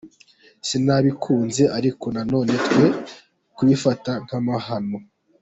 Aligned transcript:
Sinabikunze 0.67 1.63
ariko 1.77 2.05
nanone 2.15 2.53
twe 2.65 2.85
kubifata 3.55 4.11
nk’amahano. 4.23 4.97